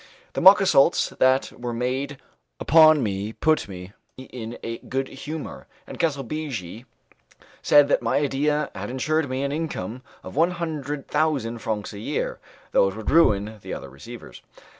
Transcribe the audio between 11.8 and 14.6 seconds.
a year, though it would ruin the other receivers.